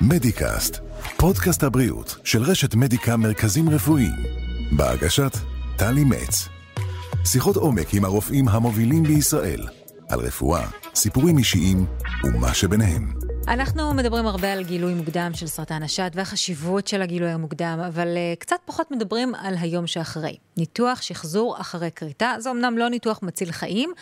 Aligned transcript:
מדיקאסט, 0.00 0.78
פודקאסט 1.16 1.62
הבריאות 1.62 2.16
של 2.24 2.42
רשת 2.42 2.74
מדיקה 2.74 3.16
מרכזים 3.16 3.70
רפואיים, 3.70 4.22
בהגשת 4.76 5.36
טלי 5.76 6.04
מצ. 6.04 6.48
שיחות 7.24 7.56
עומק 7.56 7.94
עם 7.94 8.04
הרופאים 8.04 8.48
המובילים 8.48 9.02
בישראל, 9.02 9.66
על 10.08 10.20
רפואה, 10.20 10.66
סיפורים 10.94 11.38
אישיים 11.38 11.86
ומה 12.24 12.54
שביניהם. 12.54 13.23
אנחנו 13.48 13.94
מדברים 13.94 14.26
הרבה 14.26 14.52
על 14.52 14.64
גילוי 14.64 14.94
מוקדם 14.94 15.30
של 15.34 15.46
סרטן 15.46 15.82
השד 15.82 16.10
והחשיבות 16.14 16.86
של 16.86 17.02
הגילוי 17.02 17.30
המוקדם, 17.30 17.80
אבל 17.86 18.08
uh, 18.14 18.38
קצת 18.38 18.56
פחות 18.64 18.90
מדברים 18.90 19.34
על 19.34 19.54
היום 19.60 19.86
שאחרי. 19.86 20.36
ניתוח 20.56 21.02
שחזור 21.02 21.60
אחרי 21.60 21.90
כריתה, 21.96 22.34
זה 22.38 22.50
אמנם 22.50 22.78
לא 22.78 22.88
ניתוח 22.88 23.20
מציל 23.22 23.52
חיים, 23.52 23.92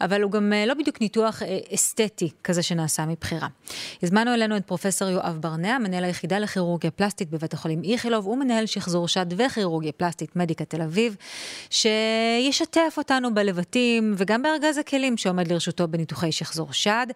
אבל 0.00 0.22
הוא 0.22 0.32
גם 0.32 0.52
uh, 0.52 0.68
לא 0.68 0.74
בדיוק 0.74 1.00
ניתוח 1.00 1.42
uh, 1.42 1.74
אסתטי 1.74 2.30
כזה 2.44 2.62
שנעשה 2.62 3.06
מבחירה. 3.06 3.48
הזמנו 4.02 4.34
אלינו 4.34 4.56
את 4.56 4.64
פרופסור 4.64 5.08
יואב 5.08 5.38
ברנע, 5.40 5.78
מנהל 5.78 6.04
היחידה 6.04 6.38
לכירורגיה 6.38 6.90
פלסטית 6.90 7.30
בבית 7.30 7.54
החולים 7.54 7.82
איכילוב, 7.84 8.26
ומנהל 8.26 8.66
שחזור 8.66 9.08
שד 9.08 9.26
וכירורגיה 9.36 9.92
פלסטית 9.92 10.36
מדיקה 10.36 10.64
תל 10.64 10.82
אביב, 10.82 11.16
שישתף 11.70 12.94
אותנו 12.96 13.34
בלבטים 13.34 14.14
וגם 14.16 14.42
בארגז 14.42 14.78
הכלים 14.78 15.16
שעומד 15.16 15.52
לרשותו 15.52 15.88
בניתוחי 15.88 16.32
שחזור 16.32 16.72
שד. 16.72 17.06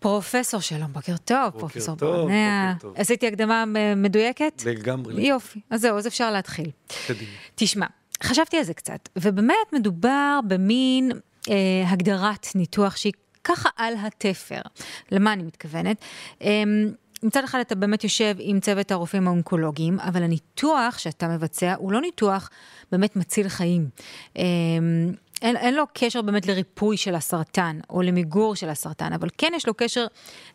פרופסור 0.00 0.60
שלום, 0.60 0.92
בוקר 0.92 1.16
טוב, 1.16 1.44
בוקר 1.44 1.58
פרופסור 1.58 1.96
טוב, 1.96 2.10
ברנע. 2.10 2.72
בוקר 2.72 2.88
טוב. 2.88 2.94
עשיתי 2.96 3.26
הקדמה 3.28 3.64
מדויקת? 3.96 4.62
לגמרי. 4.66 5.26
יופי, 5.26 5.60
אז 5.70 5.80
זהו, 5.80 5.98
אז 5.98 6.06
אפשר 6.06 6.30
להתחיל. 6.30 6.70
קדימה. 7.06 7.30
תשמע, 7.54 7.86
חשבתי 8.22 8.56
על 8.56 8.62
זה 8.62 8.74
קצת, 8.74 9.08
ובאמת 9.16 9.72
מדובר 9.72 10.40
במין 10.48 11.12
אה, 11.50 11.54
הגדרת 11.86 12.46
ניתוח 12.54 12.96
שהיא 12.96 13.12
ככה 13.44 13.68
על 13.76 13.94
התפר. 13.98 14.60
למה 15.10 15.32
אני 15.32 15.42
מתכוונת? 15.42 15.96
אה, 16.42 16.62
מצד 17.22 17.44
אחד 17.44 17.58
אתה 17.60 17.74
באמת 17.74 18.04
יושב 18.04 18.36
עם 18.38 18.60
צוות 18.60 18.92
הרופאים 18.92 19.26
האונקולוגיים, 19.26 20.00
אבל 20.00 20.22
הניתוח 20.22 20.98
שאתה 20.98 21.28
מבצע 21.28 21.74
הוא 21.78 21.92
לא 21.92 22.00
ניתוח 22.00 22.50
באמת 22.92 23.16
מציל 23.16 23.48
חיים. 23.48 23.88
אה, 24.36 24.42
אין, 25.42 25.56
אין 25.56 25.74
לו 25.74 25.84
קשר 25.94 26.22
באמת 26.22 26.46
לריפוי 26.46 26.96
של 26.96 27.14
הסרטן 27.14 27.78
או 27.90 28.02
למיגור 28.02 28.56
של 28.56 28.68
הסרטן, 28.68 29.12
אבל 29.12 29.28
כן 29.38 29.52
יש 29.56 29.66
לו 29.66 29.74
קשר 29.74 30.06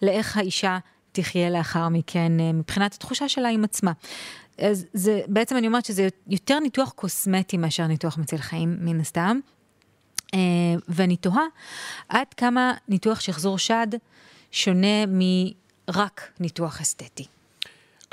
לאיך 0.01 0.37
האישה 0.37 0.77
תחיה 1.11 1.49
לאחר 1.49 1.89
מכן 1.89 2.39
אה, 2.39 2.51
מבחינת 2.53 2.93
התחושה 2.93 3.29
שלה 3.29 3.49
עם 3.49 3.63
עצמה. 3.63 3.91
אז 4.57 4.85
זה, 4.93 5.21
בעצם 5.27 5.57
אני 5.57 5.67
אומרת 5.67 5.85
שזה 5.85 6.07
יותר 6.27 6.59
ניתוח 6.59 6.91
קוסמטי 6.91 7.57
מאשר 7.57 7.87
ניתוח 7.87 8.17
מציל 8.17 8.39
חיים, 8.39 8.77
מן 8.79 8.99
הסתם. 8.99 9.39
אה, 10.33 10.39
ואני 10.87 11.17
תוהה 11.17 11.45
עד 12.09 12.27
כמה 12.37 12.73
ניתוח 12.87 13.19
שחזור 13.19 13.57
שד 13.57 13.87
שונה 14.51 15.05
מרק 15.07 16.21
ניתוח 16.39 16.81
אסתטי. 16.81 17.25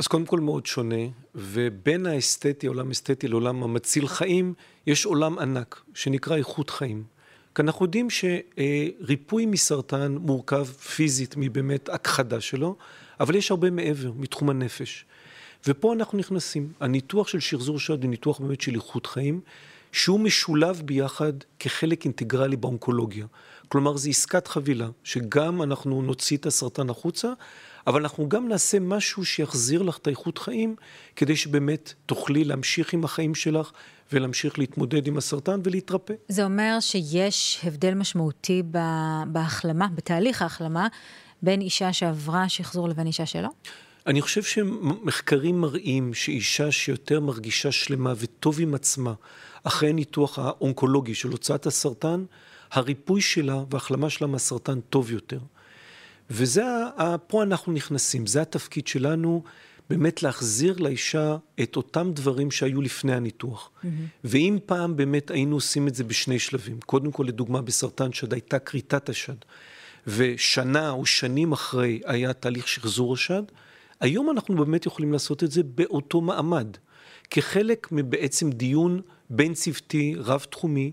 אז 0.03 0.07
קודם 0.07 0.27
כל 0.27 0.41
מאוד 0.41 0.67
שונה, 0.67 1.05
ובין 1.35 2.07
האסתטי, 2.07 2.67
עולם 2.67 2.91
אסתטי 2.91 3.29
לעולם 3.29 3.63
המציל 3.63 4.09
חיים, 4.09 4.55
יש 4.87 5.05
עולם 5.07 5.39
ענק, 5.39 5.83
שנקרא 5.95 6.37
איכות 6.37 6.71
חיים. 6.71 7.05
כי 7.55 7.63
אנחנו 7.63 7.85
יודעים 7.85 8.09
שריפוי 8.11 9.47
מסרטן 9.47 10.17
מורכב 10.21 10.65
פיזית 10.65 11.35
מבאמת 11.37 11.89
הכחדה 11.89 12.41
שלו, 12.41 12.77
אבל 13.21 13.35
יש 13.35 13.51
הרבה 13.51 13.71
מעבר, 13.71 14.13
מתחום 14.17 14.51
הנפש. 14.51 15.05
ופה 15.67 15.93
אנחנו 15.93 16.19
נכנסים. 16.19 16.73
הניתוח 16.81 17.29
של 17.29 17.41
שחזור 17.41 17.79
שד 17.79 18.03
הוא 18.03 18.11
ניתוח 18.11 18.41
באמת 18.41 18.61
של 18.61 18.75
איכות 18.75 19.07
חיים, 19.07 19.41
שהוא 19.93 20.21
משולב 20.21 20.83
ביחד 20.85 21.33
כחלק 21.59 22.05
אינטגרלי 22.05 22.57
באונקולוגיה. 22.57 23.27
כלומר, 23.69 23.97
זו 23.97 24.09
עסקת 24.11 24.47
חבילה, 24.47 24.89
שגם 25.05 25.63
אנחנו 25.63 26.03
נוציא 26.03 26.37
את 26.37 26.47
הסרטן 26.47 26.91
החוצה, 26.91 27.33
אבל 27.87 28.01
אנחנו 28.01 28.29
גם 28.29 28.49
נעשה 28.49 28.81
משהו 28.81 29.25
שיחזיר 29.25 29.83
לך 29.83 29.99
את 29.99 30.07
האיכות 30.07 30.39
חיים, 30.39 30.77
כדי 31.17 31.37
שבאמת 31.37 31.95
תוכלי 32.07 32.45
להמשיך 32.45 32.93
עם 32.93 33.05
החיים 33.05 33.35
שלך 33.35 33.73
ולהמשיך 34.13 34.59
להתמודד 34.59 35.07
עם 35.07 35.17
הסרטן 35.19 35.61
ולהתרפא. 35.65 36.15
זה 36.29 36.45
אומר 36.45 36.77
שיש 36.81 37.61
הבדל 37.65 37.95
משמעותי 37.95 38.63
בהחלמה, 39.27 39.89
בתהליך 39.95 40.43
ההחלמה, 40.43 40.89
בין 41.43 41.61
אישה 41.61 41.93
שעברה 41.93 42.49
שחזור 42.49 42.89
לבין 42.89 43.07
אישה 43.07 43.27
שלא? 43.27 43.49
אני 44.07 44.23
חושב 44.23 44.43
שמחקרים 44.43 45.61
מראים 45.61 46.15
שאישה 46.15 46.73
שיותר 46.73 47.21
מרגישה 47.21 47.73
שלמה 47.73 48.13
וטוב 48.17 48.61
עם 48.61 48.75
עצמה, 48.75 49.13
אחרי 49.65 49.89
הניתוח 49.89 50.39
האונקולוגי 50.39 51.15
של 51.15 51.29
הוצאת 51.29 51.67
הסרטן, 51.67 52.25
הריפוי 52.73 53.21
שלה 53.21 53.63
וההחלמה 53.71 54.11
שלה 54.11 54.27
מהסרטן 54.27 54.81
טוב 54.81 55.11
יותר. 55.11 55.39
וזה, 56.35 56.65
פה 57.27 57.43
אנחנו 57.43 57.73
נכנסים, 57.73 58.27
זה 58.27 58.43
התפקיד 58.43 58.87
שלנו, 58.87 59.43
באמת 59.91 60.23
להחזיר 60.23 60.77
לאישה 60.79 61.37
את 61.63 61.77
אותם 61.77 62.13
דברים 62.15 62.51
שהיו 62.51 62.83
לפני 62.83 63.15
הניתוח. 63.15 63.71
Mm-hmm. 63.71 63.87
ואם 64.25 64.59
פעם 64.67 64.97
באמת 64.97 65.31
היינו 65.31 65.57
עושים 65.57 65.89
את 65.89 65.95
זה 65.95 66.05
בשני 66.05 66.39
שלבים, 66.39 66.81
קודם 66.81 67.13
כל 67.13 67.25
לדוגמה 67.29 67.63
בסרטן 67.63 68.13
שד 68.13 68.33
הייתה 68.33 68.59
כריתת 68.59 69.09
השד, 69.09 69.35
ושנה 70.07 70.91
או 70.91 71.07
שנים 71.07 71.53
אחרי 71.53 72.01
היה 72.05 72.33
תהליך 72.33 72.69
שחזור 72.69 73.15
השד, 73.15 73.43
היום 74.01 74.31
אנחנו 74.31 74.57
באמת 74.57 74.87
יכולים 74.87 75.13
לעשות 75.13 75.45
את 75.45 75.51
זה 75.51 75.63
באותו 75.63 76.21
מעמד, 76.21 76.77
כחלק 77.31 77.89
מבעצם 77.93 78.51
דיון 78.51 79.01
בין 79.31 79.55
צוותי, 79.55 80.15
רב-תחומי, 80.19 80.93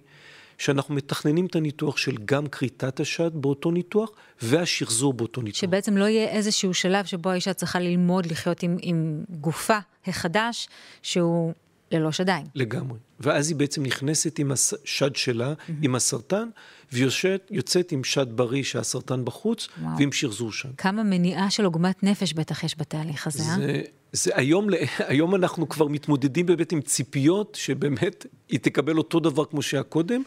שאנחנו 0.59 0.95
מתכננים 0.95 1.45
את 1.45 1.55
הניתוח 1.55 1.97
של 1.97 2.17
גם 2.25 2.47
כריתת 2.47 2.99
השד 2.99 3.31
באותו 3.33 3.71
ניתוח 3.71 4.11
והשחזור 4.41 5.13
באותו 5.13 5.41
ניתוח. 5.41 5.61
שבעצם 5.61 5.97
לא 5.97 6.05
יהיה 6.05 6.29
איזשהו 6.29 6.73
שלב 6.73 7.05
שבו 7.05 7.29
האישה 7.29 7.53
צריכה 7.53 7.79
ללמוד 7.79 8.25
לחיות 8.25 8.63
עם, 8.63 8.77
עם 8.81 9.23
גופה 9.29 9.77
החדש, 10.07 10.67
שהוא 11.01 11.53
ללא 11.91 12.11
שדיים. 12.11 12.45
לגמרי. 12.55 12.99
ואז 13.19 13.49
היא 13.49 13.55
בעצם 13.55 13.83
נכנסת 13.83 14.39
עם 14.39 14.51
השד 14.51 15.15
שלה, 15.15 15.53
mm-hmm. 15.53 15.71
עם 15.81 15.95
הסרטן, 15.95 16.49
ויוצאת 16.93 17.91
עם 17.91 18.03
שד 18.03 18.27
בריא 18.37 18.63
שהסרטן 18.63 19.25
בחוץ, 19.25 19.67
וואו. 19.81 19.97
ועם 19.97 20.11
שחזור 20.11 20.51
שד. 20.51 20.69
כמה 20.77 21.03
מניעה 21.03 21.49
של 21.49 21.65
עוגמת 21.65 22.03
נפש 22.03 22.33
בטח 22.33 22.63
יש 22.63 22.75
בתהליך 22.77 23.27
הזה, 23.27 23.43
אה? 23.43 23.55
זה, 23.55 23.81
זה 24.11 24.31
היום, 24.35 24.67
היום 24.97 25.35
אנחנו 25.35 25.69
כבר 25.69 25.87
מתמודדים 25.87 26.45
באמת 26.45 26.71
עם 26.71 26.81
ציפיות, 26.81 27.57
שבאמת 27.61 28.25
היא 28.49 28.59
תקבל 28.59 28.97
אותו 28.97 29.19
דבר 29.19 29.45
כמו 29.45 29.61
שהיה 29.61 29.83
קודם, 29.83 30.21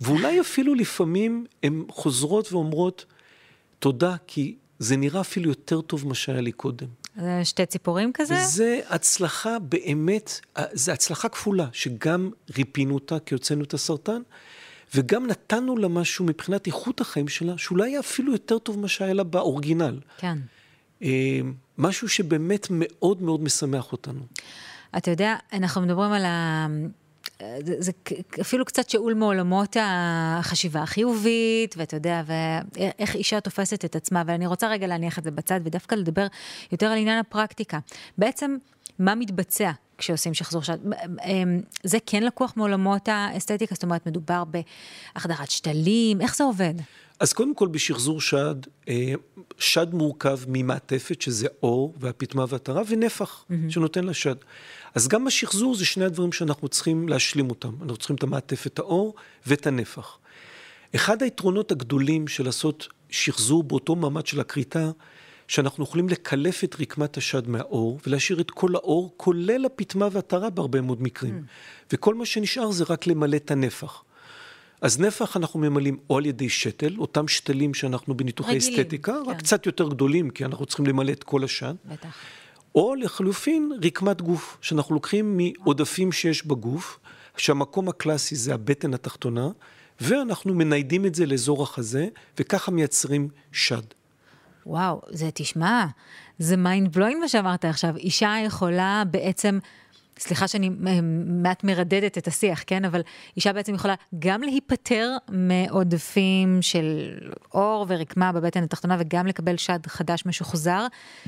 ואולי 0.00 0.40
אפילו 0.40 0.74
לפעמים 0.74 1.46
הן 1.62 1.84
חוזרות 1.90 2.52
ואומרות, 2.52 3.04
תודה, 3.78 4.16
כי 4.26 4.56
זה 4.78 4.96
נראה 4.96 5.20
אפילו 5.20 5.48
יותר 5.48 5.80
טוב 5.80 6.06
ממה 6.06 6.14
שהיה 6.14 6.40
לי 6.40 6.52
קודם. 6.52 6.86
זה 7.20 7.44
שתי 7.44 7.66
ציפורים 7.66 8.10
כזה? 8.14 8.34
זה 8.44 8.80
הצלחה 8.88 9.58
באמת, 9.58 10.40
זה 10.72 10.92
הצלחה 10.92 11.28
כפולה, 11.28 11.66
שגם 11.72 12.30
ריפינו 12.56 12.94
אותה 12.94 13.18
כי 13.18 13.34
הוצאנו 13.34 13.64
את 13.64 13.74
הסרטן, 13.74 14.22
וגם 14.94 15.26
נתנו 15.26 15.76
לה 15.76 15.88
משהו 15.88 16.24
מבחינת 16.24 16.66
איכות 16.66 17.00
החיים 17.00 17.28
שלה, 17.28 17.58
שאולי 17.58 17.90
היה 17.90 18.00
אפילו 18.00 18.32
יותר 18.32 18.58
טוב 18.58 18.78
ממה 18.78 18.88
שהיה 18.88 19.12
לה 19.12 19.24
באורגינל. 19.24 20.00
כן. 20.18 20.38
משהו 21.78 22.08
שבאמת 22.08 22.66
מאוד 22.70 23.22
מאוד 23.22 23.42
משמח 23.42 23.92
אותנו. 23.92 24.20
אתה 24.96 25.10
יודע, 25.10 25.36
אנחנו 25.52 25.80
מדברים 25.80 26.12
על 26.12 26.24
ה... 26.24 26.66
זה, 27.64 27.74
זה 27.78 27.92
אפילו 28.40 28.64
קצת 28.64 28.90
שאול 28.90 29.14
מעולמות 29.14 29.76
החשיבה 29.80 30.82
החיובית, 30.82 31.74
ואתה 31.78 31.96
יודע, 31.96 32.22
ואיך 32.26 33.14
אישה 33.14 33.40
תופסת 33.40 33.84
את 33.84 33.96
עצמה, 33.96 34.22
ואני 34.26 34.46
רוצה 34.46 34.68
רגע 34.68 34.86
להניח 34.86 35.18
את 35.18 35.24
זה 35.24 35.30
בצד, 35.30 35.60
ודווקא 35.64 35.94
לדבר 35.94 36.26
יותר 36.72 36.86
על 36.86 36.98
עניין 36.98 37.18
הפרקטיקה. 37.18 37.78
בעצם, 38.18 38.56
מה 39.00 39.14
מתבצע 39.14 39.70
כשעושים 39.98 40.34
שחזור 40.34 40.62
שד? 40.62 40.78
אמ, 41.24 41.60
זה 41.84 41.98
כן 42.06 42.22
לקוח 42.22 42.52
מעולמות 42.56 43.08
האסתטיקה, 43.08 43.74
זאת 43.74 43.82
אומרת, 43.82 44.06
מדובר 44.06 44.42
בהחדרת 44.44 45.50
שתלים, 45.50 46.20
איך 46.20 46.36
זה 46.36 46.44
עובד? 46.44 46.74
אז 47.20 47.32
קודם 47.32 47.54
כל 47.54 47.68
בשחזור 47.68 48.20
שד, 48.20 48.54
אה, 48.88 49.12
שד 49.58 49.94
מורכב 49.94 50.38
ממעטפת, 50.48 51.22
שזה 51.22 51.46
אור 51.62 51.94
והפטמה 51.98 52.44
והטרה, 52.48 52.82
ונפח 52.88 53.44
mm-hmm. 53.44 53.54
שנותן 53.68 54.04
לשד. 54.04 54.34
אז 54.94 55.08
גם 55.08 55.24
בשחזור 55.24 55.74
זה 55.74 55.84
שני 55.86 56.04
הדברים 56.04 56.32
שאנחנו 56.32 56.68
צריכים 56.68 57.08
להשלים 57.08 57.50
אותם. 57.50 57.72
אנחנו 57.80 57.96
צריכים 57.96 58.16
את 58.16 58.22
המעטפת 58.22 58.78
האור 58.78 59.14
ואת 59.46 59.66
הנפח. 59.66 60.18
אחד 60.94 61.22
היתרונות 61.22 61.72
הגדולים 61.72 62.28
של 62.28 62.44
לעשות 62.44 62.88
שחזור 63.10 63.62
באותו 63.62 63.96
מעמד 63.96 64.26
של 64.26 64.40
הכריתה, 64.40 64.90
שאנחנו 65.50 65.84
יכולים 65.84 66.08
לקלף 66.08 66.64
את 66.64 66.76
רקמת 66.80 67.16
השד 67.16 67.48
מהאור 67.48 67.98
ולהשאיר 68.06 68.40
את 68.40 68.50
כל 68.50 68.74
האור, 68.74 69.14
כולל 69.16 69.64
הפטמה 69.64 70.08
והטרה 70.12 70.50
בהרבה 70.50 70.80
מאוד 70.80 71.02
מקרים. 71.02 71.44
Mm. 71.46 71.86
וכל 71.92 72.14
מה 72.14 72.26
שנשאר 72.26 72.70
זה 72.70 72.84
רק 72.88 73.06
למלא 73.06 73.36
את 73.36 73.50
הנפח. 73.50 74.04
אז 74.80 75.00
נפח 75.00 75.36
אנחנו 75.36 75.60
ממלאים 75.60 75.98
או 76.10 76.18
על 76.18 76.26
ידי 76.26 76.48
שתל, 76.48 76.94
אותם 76.98 77.28
שתלים 77.28 77.74
שאנחנו 77.74 78.16
בניתוחי 78.16 78.54
רגילים, 78.54 78.80
אסתטיקה, 78.80 79.12
כן. 79.24 79.30
רק 79.30 79.38
קצת 79.38 79.66
יותר 79.66 79.88
גדולים, 79.88 80.30
כי 80.30 80.44
אנחנו 80.44 80.66
צריכים 80.66 80.86
למלא 80.86 81.12
את 81.12 81.24
כל 81.24 81.44
השד. 81.44 81.74
בטח. 81.84 82.08
או 82.74 82.94
לחלופין 82.94 83.72
רקמת 83.82 84.22
גוף, 84.22 84.58
שאנחנו 84.60 84.94
לוקחים 84.94 85.36
מעודפים 85.36 86.12
שיש 86.12 86.46
בגוף, 86.46 86.98
כשהמקום 87.34 87.88
הקלאסי 87.88 88.36
זה 88.36 88.54
הבטן 88.54 88.94
התחתונה, 88.94 89.48
ואנחנו 90.00 90.54
מניידים 90.54 91.06
את 91.06 91.14
זה 91.14 91.26
לאזור 91.26 91.62
החזה, 91.62 92.08
וככה 92.38 92.70
מייצרים 92.70 93.28
שד. 93.52 93.99
וואו, 94.70 95.00
זה 95.08 95.30
תשמע, 95.34 95.86
זה 96.38 96.56
mind 96.56 96.92
blowing 96.92 97.20
מה 97.20 97.28
שאמרת 97.28 97.64
עכשיו. 97.64 97.96
אישה 97.96 98.34
יכולה 98.44 99.02
בעצם 99.10 99.58
סליחה 100.18 100.48
שאני 100.48 100.70
מעט 101.26 101.64
מרדדת 101.64 102.18
את 102.18 102.26
השיח, 102.28 102.62
כן? 102.66 102.84
אבל 102.84 103.00
אישה 103.36 103.52
בעצם 103.52 103.74
יכולה 103.74 103.94
גם 104.18 104.42
להיפטר 104.42 105.16
מעודפים 105.28 106.58
של 106.62 107.18
אור 107.54 107.86
ורקמה 107.88 108.32
בבטן 108.32 108.62
התחתונה, 108.62 108.96
וגם 109.00 109.26
לקבל 109.26 109.56
שד 109.56 109.86
חדש 109.86 110.26
משוחזר, 110.26 110.86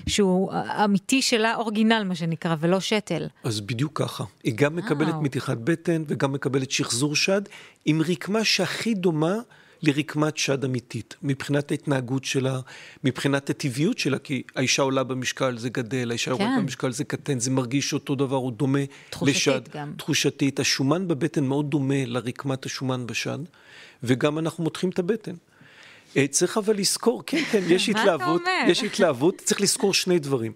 שהוא 0.09 0.53
אמיתי 0.85 1.23
שלה, 1.23 1.55
אורגינל 1.55 2.05
מה 2.05 2.15
שנקרא, 2.15 2.57
ולא 2.61 2.81
שתל. 2.81 3.29
אז 3.45 3.61
בדיוק 3.61 4.03
ככה. 4.03 4.25
היא 4.45 4.55
גם 4.57 4.77
מקבלת 4.77 5.15
מתיחת 5.21 5.57
בטן 5.59 6.05
וגם 6.09 6.33
מקבלת 6.33 6.71
שחזור 6.71 7.17
שד, 7.17 7.43
עם 7.85 8.03
רקמה 8.03 8.45
שהכי 8.45 8.95
דומה 8.95 9.35
לרקמת 9.83 10.37
שד 10.37 10.65
אמיתית, 10.65 11.17
מבחינת 11.23 11.71
ההתנהגות 11.71 12.25
שלה, 12.25 12.61
מבחינת 13.05 13.51
הטבעיות 13.51 13.99
שלה, 13.99 14.19
כי 14.19 14.43
האישה 14.57 14.83
עולה 14.83 15.03
במשקל, 15.05 15.59
זה 15.59 15.69
גדל, 15.69 16.11
האישה 16.11 16.35
כן. 16.35 16.43
יורדת 16.43 16.63
במשקל, 16.63 16.93
זה 16.93 17.05
קטן, 17.05 17.41
זה 17.41 17.51
מרגיש 17.51 17.93
אותו 17.93 18.15
דבר, 18.15 18.37
הוא 18.37 18.53
דומה 18.53 18.79
תחושתית 19.11 19.37
לשד. 19.37 19.53
תחושתית 19.53 19.77
גם. 19.77 19.93
תחושתית. 19.97 20.61
השומן 20.61 21.09
בבטן 21.09 21.45
מאוד 21.45 21.71
דומה 21.71 22.05
לרקמת 22.07 22.67
השומן 22.67 23.07
בשד, 23.07 23.39
וגם 24.03 24.39
אנחנו 24.39 24.65
מותחים 24.65 24.91
את 24.91 24.99
הבטן. 24.99 25.35
אה, 26.17 26.27
צריך 26.27 26.59
אבל 26.59 26.77
לזכור, 26.77 27.23
כן, 27.27 27.43
כן, 27.53 27.63
יש 27.69 27.89
התלהבות, 27.91 28.43
יש 28.69 28.83
התלהבות, 28.83 29.41
צריך 29.45 29.61
לזכור 29.61 29.95
שני 29.95 30.19
דברים. 30.19 30.53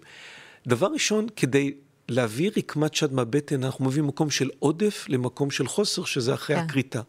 דבר 0.67 0.87
ראשון, 0.87 1.27
כדי 1.35 1.73
להביא 2.09 2.51
רקמת 2.57 2.95
שד 2.95 3.13
מהבטן, 3.13 3.63
אנחנו 3.63 3.85
מביאים 3.85 4.07
מקום 4.07 4.29
של 4.29 4.49
עודף 4.59 5.05
למקום 5.09 5.51
של 5.51 5.67
חוסר, 5.67 6.03
שזה 6.03 6.33
אחרי 6.33 6.55
כן. 6.55 6.61
הכריתה. 6.61 7.01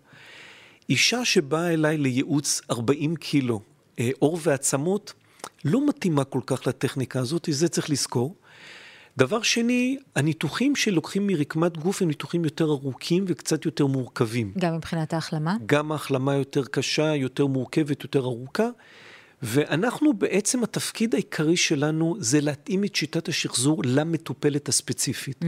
אישה 0.91 1.25
שבאה 1.25 1.73
אליי 1.75 1.99
לייעוץ 1.99 2.61
40 2.71 3.17
קילו, 3.17 3.61
אה, 3.99 4.11
עור 4.19 4.39
ועצמות, 4.43 5.13
לא 5.65 5.89
מתאימה 5.89 6.25
כל 6.25 6.41
כך 6.47 6.67
לטכניקה 6.67 7.21
הזאת, 7.21 7.49
זה 7.51 7.69
צריך 7.69 7.91
לזכור. 7.91 8.35
דבר 9.17 9.43
שני, 9.43 9.99
הניתוחים 10.17 10.77
שלוקחים 10.77 11.27
מרקמת 11.27 11.77
גוף 11.77 12.03
הם 12.03 12.09
ניתוחים 12.09 12.45
יותר 12.45 12.65
ארוכים 12.65 13.25
וקצת 13.29 13.65
יותר 13.65 13.87
מורכבים. 13.87 14.53
גם 14.59 14.77
מבחינת 14.77 15.13
ההחלמה? 15.13 15.57
גם 15.67 15.93
ההחלמה 15.93 16.35
יותר 16.35 16.65
קשה, 16.65 17.15
יותר 17.15 17.47
מורכבת, 17.47 18.03
יותר 18.03 18.21
ארוכה. 18.21 18.69
ואנחנו 19.43 20.13
בעצם, 20.13 20.63
התפקיד 20.63 21.15
העיקרי 21.15 21.57
שלנו 21.57 22.17
זה 22.19 22.41
להתאים 22.41 22.85
את 22.85 22.97
שיטת 22.97 23.29
השחזור 23.29 23.83
למטופלת 23.85 24.69
הספציפית. 24.69 25.43
Mm. 25.43 25.47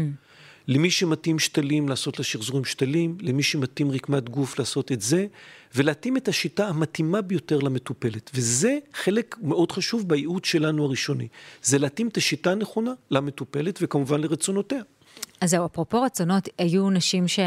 למי 0.70 0.90
שמתאים 0.90 1.38
שתלים, 1.38 1.88
לעשות 1.88 2.18
לה 2.18 2.24
שחזורים 2.24 2.64
שתלים, 2.64 3.16
למי 3.20 3.42
שמתאים 3.42 3.90
רקמת 3.90 4.28
גוף, 4.28 4.58
לעשות 4.58 4.92
את 4.92 5.00
זה, 5.00 5.26
ולהתאים 5.74 6.16
את 6.16 6.28
השיטה 6.28 6.68
המתאימה 6.68 7.20
ביותר 7.20 7.58
למטופלת. 7.58 8.30
וזה 8.34 8.78
חלק 8.94 9.36
מאוד 9.42 9.72
חשוב 9.72 10.08
בייעוץ 10.08 10.46
שלנו 10.46 10.84
הראשוני. 10.84 11.28
זה 11.62 11.78
להתאים 11.78 12.08
את 12.08 12.16
השיטה 12.16 12.52
הנכונה 12.52 12.92
למטופלת, 13.10 13.78
וכמובן 13.82 14.20
לרצונותיה. 14.20 14.82
אז 15.40 15.50
זהו, 15.50 15.66
אפרופו 15.66 16.02
רצונות, 16.02 16.48
היו 16.58 16.90
נשים 16.90 17.28
ש... 17.28 17.40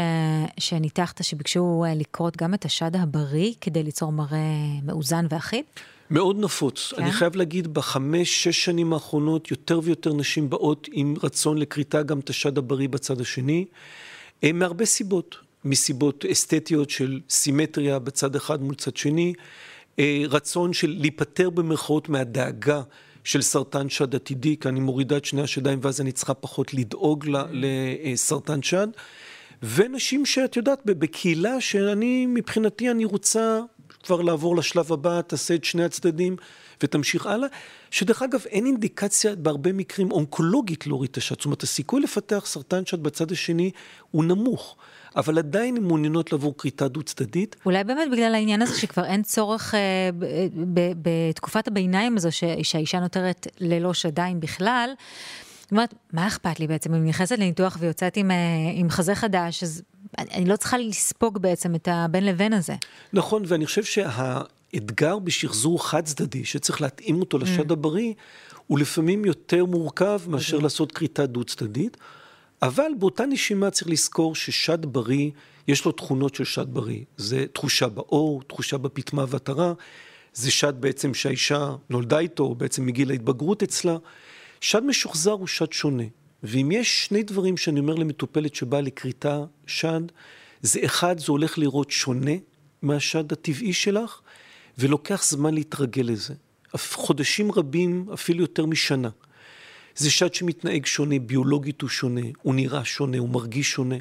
שניתחת 0.58 1.24
שביקשו 1.24 1.84
אה, 1.86 1.94
לקרות 1.94 2.36
גם 2.36 2.54
את 2.54 2.64
השד 2.64 2.96
הבריא 2.96 3.52
כדי 3.60 3.82
ליצור 3.82 4.12
מראה 4.12 4.38
מאוזן 4.82 5.26
ואחיד? 5.30 5.64
מאוד 6.10 6.40
נפוץ. 6.40 6.92
כן? 6.96 7.02
אני 7.02 7.12
חייב 7.12 7.36
להגיד, 7.36 7.74
בחמש, 7.74 8.44
שש 8.44 8.64
שנים 8.64 8.92
האחרונות, 8.92 9.50
יותר 9.50 9.80
ויותר 9.82 10.12
נשים 10.12 10.50
באות 10.50 10.88
עם 10.92 11.14
רצון 11.22 11.58
לכריתה 11.58 12.02
גם 12.02 12.18
את 12.18 12.30
השד 12.30 12.58
הבריא 12.58 12.88
בצד 12.88 13.20
השני, 13.20 13.64
אה, 14.44 14.52
מהרבה 14.52 14.84
סיבות. 14.84 15.36
מסיבות 15.64 16.24
אסתטיות 16.24 16.90
של 16.90 17.20
סימטריה 17.30 17.98
בצד 17.98 18.36
אחד 18.36 18.62
מול 18.62 18.74
צד 18.74 18.96
שני, 18.96 19.32
אה, 19.98 20.22
רצון 20.28 20.72
של 20.72 20.96
להיפטר 20.98 21.50
במרכאות 21.50 22.08
מהדאגה 22.08 22.82
של 23.24 23.42
סרטן 23.42 23.88
שד 23.88 24.14
עתידי, 24.14 24.56
כי 24.60 24.68
אני 24.68 24.80
מורידה 24.80 25.16
את 25.16 25.24
שני 25.24 25.42
השדיים 25.42 25.78
ואז 25.82 26.00
אני 26.00 26.12
צריכה 26.12 26.34
פחות 26.34 26.74
לדאוג 26.74 27.26
לסרטן 27.52 28.62
שד. 28.62 28.88
ונשים 29.62 30.26
שאת 30.26 30.56
יודעת, 30.56 30.80
בקהילה 30.84 31.60
שאני, 31.60 32.26
מבחינתי, 32.26 32.90
אני 32.90 33.04
רוצה 33.04 33.60
כבר 34.04 34.20
לעבור 34.20 34.56
לשלב 34.56 34.92
הבא, 34.92 35.20
תעשה 35.20 35.54
את 35.54 35.64
שני 35.64 35.84
הצדדים 35.84 36.36
ותמשיך 36.82 37.26
הלאה. 37.26 37.48
שדרך 37.90 38.22
אגב, 38.22 38.44
אין 38.50 38.66
אינדיקציה 38.66 39.36
בהרבה 39.36 39.72
מקרים 39.72 40.12
אונקולוגית 40.12 40.86
להוריד 40.86 41.10
את 41.10 41.16
השד. 41.16 41.34
זאת 41.34 41.44
אומרת, 41.44 41.62
הסיכוי 41.62 42.00
לפתח 42.00 42.42
סרטן 42.46 42.86
שד 42.86 43.02
בצד 43.02 43.32
השני 43.32 43.70
הוא 44.10 44.24
נמוך. 44.24 44.76
אבל 45.16 45.38
עדיין 45.38 45.76
הן 45.76 45.82
מעוניינות 45.82 46.32
לעבור 46.32 46.54
כריתה 46.58 46.88
דו-צדדית. 46.88 47.56
אולי 47.66 47.84
באמת 47.84 48.10
בגלל 48.12 48.34
העניין 48.34 48.62
הזה 48.62 48.78
שכבר 48.80 49.04
אין 49.04 49.22
צורך 49.22 49.74
אה, 49.74 50.10
בתקופת 51.02 51.68
הביניים 51.68 52.16
הזו 52.16 52.28
שהאישה 52.62 53.00
נותרת 53.00 53.46
ללא 53.60 53.94
שדיים 53.94 54.40
בכלל. 54.40 54.90
זאת 55.60 55.70
אומרת, 55.70 55.94
מה 56.12 56.26
אכפת 56.26 56.60
לי 56.60 56.66
בעצם? 56.66 56.94
אם 56.94 57.06
נכנסת 57.06 57.38
לניתוח 57.38 57.76
ויוצאת 57.80 58.16
עם, 58.16 58.30
אה, 58.30 58.36
עם 58.74 58.90
חזה 58.90 59.14
חדש, 59.14 59.62
אז 59.62 59.82
אני, 60.18 60.44
לא 60.44 60.56
צריכה 60.56 60.78
לספוג 60.78 61.38
בעצם 61.38 61.74
את 61.74 61.88
הבין 61.90 62.26
לבין 62.26 62.52
הזה. 62.52 62.74
נכון, 63.12 63.42
ואני 63.46 63.66
חושב 63.66 63.84
שהאתגר 63.84 65.18
בשחזור 65.18 65.86
חד 65.86 66.04
צדדי, 66.04 66.44
שצריך 66.44 66.82
להתאים 66.82 67.20
אותו 67.20 67.38
לשד 67.38 67.70
mm. 67.70 67.72
הבריא, 67.72 68.12
הוא 68.66 68.78
לפעמים 68.78 69.24
יותר 69.24 69.64
מורכב 69.64 70.20
מאשר 70.26 70.58
לעשות 70.58 70.92
כריתה 70.92 71.26
דו 71.26 71.44
צדדית. 71.44 71.96
אבל 72.62 72.90
באותה 72.98 73.26
נשימה 73.26 73.70
צריך 73.70 73.90
לזכור 73.90 74.34
ששד 74.34 74.78
בריא, 74.86 75.30
יש 75.68 75.84
לו 75.84 75.92
תכונות 75.92 76.34
של 76.34 76.44
שד 76.44 76.66
בריא. 76.68 77.00
זה 77.16 77.44
תחושה 77.52 77.88
באור, 77.88 78.42
תחושה 78.42 78.78
בפטמה 78.78 79.24
והתרה, 79.28 79.72
זה 80.34 80.50
שד 80.50 80.74
בעצם 80.80 81.14
שהאישה 81.14 81.74
נולדה 81.90 82.18
איתו, 82.18 82.54
בעצם 82.54 82.86
מגיל 82.86 83.10
ההתבגרות 83.10 83.62
אצלה. 83.62 83.96
שד 84.60 84.84
משוחזר 84.84 85.30
הוא 85.30 85.46
שד 85.46 85.72
שונה. 85.72 86.04
ואם 86.44 86.72
יש 86.72 87.04
שני 87.04 87.22
דברים 87.22 87.56
שאני 87.56 87.80
אומר 87.80 87.94
למטופלת 87.94 88.54
שבאה 88.54 88.80
לכריתה 88.80 89.44
שד, 89.66 90.00
זה 90.62 90.80
אחד, 90.84 91.18
זה 91.18 91.32
הולך 91.32 91.58
לראות 91.58 91.90
שונה 91.90 92.32
מהשד 92.82 93.32
הטבעי 93.32 93.72
שלך, 93.72 94.20
ולוקח 94.78 95.24
זמן 95.24 95.54
להתרגל 95.54 96.02
לזה. 96.02 96.34
חודשים 96.76 97.52
רבים, 97.52 98.06
אפילו 98.14 98.40
יותר 98.40 98.66
משנה. 98.66 99.08
זה 99.96 100.10
שד 100.10 100.34
שמתנהג 100.34 100.86
שונה, 100.86 101.18
ביולוגית 101.18 101.80
הוא 101.80 101.90
שונה, 101.90 102.20
הוא 102.42 102.54
נראה 102.54 102.84
שונה, 102.84 103.18
הוא 103.18 103.28
מרגיש 103.28 103.70
שונה. 103.70 103.96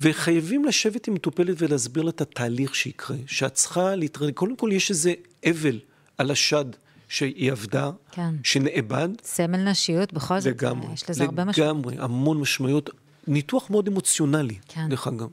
וחייבים 0.00 0.64
לשבת 0.64 1.08
עם 1.08 1.14
מטופלת 1.14 1.56
ולהסביר 1.58 2.02
לה 2.02 2.10
את 2.10 2.20
התהליך 2.20 2.74
שיקרה, 2.74 3.16
שאת 3.26 3.54
צריכה 3.54 3.94
להתרגל. 3.94 4.32
קודם 4.32 4.56
כל 4.56 4.70
יש 4.72 4.90
איזה 4.90 5.14
אבל 5.50 5.78
על 6.18 6.30
השד. 6.30 6.64
שהיא 7.10 7.52
עבדה, 7.52 7.90
כן. 8.12 8.34
שנאבד. 8.44 9.08
סמל 9.24 9.70
נשיות, 9.70 10.12
בכל 10.12 10.40
זאת, 10.40 10.52
לגמרי, 10.52 10.94
יש 10.94 11.10
לזה 11.10 11.24
הרבה 11.24 11.44
משמעות. 11.44 11.68
לגמרי, 11.68 11.96
המון 11.98 12.40
משמעויות. 12.40 12.90
ניתוח 13.26 13.70
מאוד 13.70 13.88
אמוציונלי, 13.88 14.58
כן. 14.68 14.88
דרך 14.88 15.06
אגב. 15.06 15.28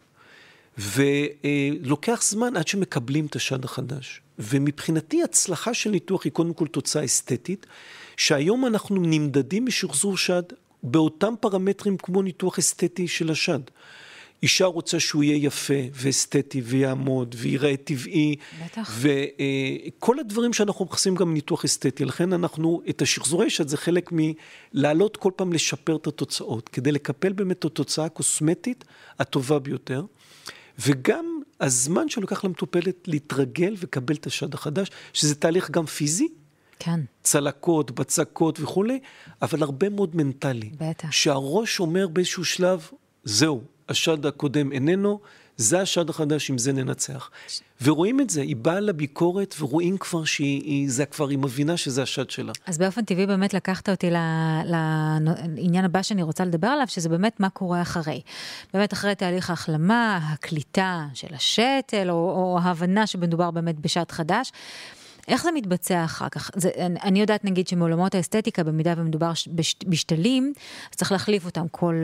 ולוקח 0.77 2.21
זמן 2.23 2.57
עד 2.57 2.67
שמקבלים 2.67 3.25
את 3.25 3.35
השד 3.35 3.65
החדש. 3.65 4.21
ומבחינתי 4.39 5.23
הצלחה 5.23 5.73
של 5.73 5.89
ניתוח 5.89 6.23
היא 6.23 6.31
קודם 6.31 6.53
כל 6.53 6.67
תוצאה 6.67 7.05
אסתטית, 7.05 7.65
שהיום 8.17 8.65
אנחנו 8.65 8.95
נמדדים 8.95 9.65
בשחזור 9.65 10.17
שד 10.17 10.43
באותם 10.83 11.33
פרמטרים 11.39 11.97
כמו 11.97 12.21
ניתוח 12.21 12.59
אסתטי 12.59 13.07
של 13.07 13.31
השד. 13.31 13.59
אישה 14.43 14.65
רוצה 14.65 14.99
שהוא 14.99 15.23
יהיה 15.23 15.45
יפה 15.45 15.73
ואסתטי 15.93 16.61
ויעמוד 16.61 17.35
וייראה 17.37 17.77
טבעי. 17.77 18.35
בטח. 18.65 18.99
וכל 19.97 20.19
הדברים 20.19 20.53
שאנחנו 20.53 20.85
מחפשים 20.85 21.15
גם 21.15 21.29
מניתוח 21.29 21.65
אסתטי. 21.65 22.05
לכן 22.05 22.33
אנחנו, 22.33 22.81
את 22.89 23.01
השחזורי 23.01 23.49
שד 23.49 23.67
זה 23.67 23.77
חלק 23.77 24.09
מלעלות 24.11 25.17
כל 25.17 25.31
פעם 25.35 25.53
לשפר 25.53 25.95
את 25.95 26.07
התוצאות, 26.07 26.69
כדי 26.69 26.91
לקפל 26.91 27.33
באמת 27.33 27.59
את 27.59 27.65
התוצאה 27.65 28.05
הקוסמטית 28.05 28.85
הטובה 29.19 29.59
ביותר. 29.59 30.05
וגם 30.79 31.41
הזמן 31.59 32.09
שלוקח 32.09 32.45
למטופלת 32.45 33.07
להתרגל 33.07 33.75
ולקבל 33.79 34.15
את 34.15 34.25
השד 34.25 34.53
החדש, 34.53 34.87
שזה 35.13 35.35
תהליך 35.35 35.71
גם 35.71 35.85
פיזי. 35.85 36.27
כן. 36.79 36.99
צלקות, 37.23 37.91
בצקות 37.91 38.59
וכולי, 38.59 38.99
אבל 39.41 39.63
הרבה 39.63 39.89
מאוד 39.89 40.15
מנטלי. 40.15 40.69
בטח. 40.77 41.11
שהראש 41.11 41.79
אומר 41.79 42.07
באיזשהו 42.07 42.45
שלב, 42.45 42.89
זהו, 43.23 43.61
השד 43.89 44.25
הקודם 44.25 44.71
איננו, 44.71 45.19
זה 45.57 45.81
השד 45.81 46.09
החדש, 46.09 46.49
עם 46.49 46.57
זה 46.57 46.73
ננצח. 46.73 47.29
ורואים 47.81 48.21
את 48.21 48.29
זה, 48.29 48.41
היא 48.41 48.55
באה 48.55 48.79
לביקורת 48.79 49.55
ורואים 49.59 49.97
כבר 49.97 50.25
שהיא, 50.25 50.91
זה 50.91 51.05
כבר, 51.05 51.29
היא 51.29 51.37
מבינה 51.37 51.77
שזה 51.77 52.03
השד 52.03 52.29
שלה. 52.29 52.51
אז 52.65 52.77
באופן 52.77 53.05
טבעי 53.05 53.25
באמת 53.25 53.53
לקחת 53.53 53.89
אותי 53.89 54.09
לעניין 54.65 55.85
הבא 55.85 56.01
שאני 56.01 56.23
רוצה 56.23 56.45
לדבר 56.45 56.67
עליו, 56.67 56.87
שזה 56.87 57.09
באמת 57.09 57.39
מה 57.39 57.49
קורה 57.49 57.81
אחרי. 57.81 58.21
באמת 58.73 58.93
אחרי 58.93 59.15
תהליך 59.15 59.49
ההחלמה, 59.49 60.19
הקליטה 60.23 61.05
של 61.13 61.33
השתל, 61.33 62.09
או, 62.09 62.15
או 62.15 62.59
ההבנה 62.61 63.07
שמדובר 63.07 63.51
באמת 63.51 63.79
בשד 63.79 64.11
חדש. 64.11 64.51
איך 65.27 65.43
זה 65.43 65.51
מתבצע 65.51 66.05
אחר 66.05 66.29
כך? 66.29 66.51
זה, 66.55 66.69
אני, 66.77 66.99
אני 67.03 67.21
יודעת 67.21 67.45
נגיד 67.45 67.67
שמעולמות 67.67 68.15
האסתטיקה, 68.15 68.63
במידה 68.63 68.93
ומדובר 68.97 69.31
בש, 69.47 69.75
בשתלים, 69.87 70.53
צריך 70.95 71.11
להחליף 71.11 71.45
אותם 71.45 71.65
כל 71.71 71.95